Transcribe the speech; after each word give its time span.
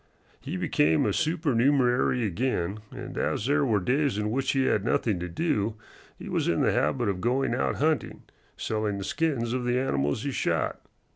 He 0.39 0.57
became 0.57 1.05
a 1.05 1.13
supernumerary 1.13 2.25
again, 2.25 2.79
and 2.89 3.15
as 3.19 3.45
there 3.45 3.63
were 3.63 3.79
days 3.79 4.17
in 4.17 4.31
which 4.31 4.53
he 4.53 4.63
had 4.65 4.83
nothing 4.83 5.19
to 5.19 5.29
do, 5.29 5.75
he 6.17 6.27
was 6.27 6.47
in 6.47 6.61
the 6.61 6.71
habit 6.71 7.07
of 7.07 7.21
going 7.21 7.53
out 7.53 7.75
hunting, 7.75 8.23
selling 8.57 8.97
the 8.97 9.03
skins 9.03 9.53
of 9.53 9.63
the 9.63 9.77
animals 9.77 10.23
he 10.23 10.31
shot. 10.31 10.81